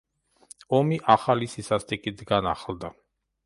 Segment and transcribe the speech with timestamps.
[0.77, 2.95] ომი ახალი სისასტიკით განახლდა.